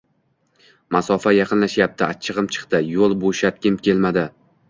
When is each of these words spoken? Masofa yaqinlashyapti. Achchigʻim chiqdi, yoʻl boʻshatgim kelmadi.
Masofa 0.95 1.33
yaqinlashyapti. 1.33 2.05
Achchigʻim 2.15 2.49
chiqdi, 2.55 2.79
yoʻl 2.95 3.13
boʻshatgim 3.25 3.77
kelmadi. 3.89 4.27